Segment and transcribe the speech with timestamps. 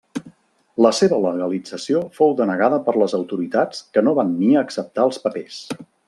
[0.83, 5.61] La seva legalització fou denegada per les autoritats que no van ni acceptar els papers.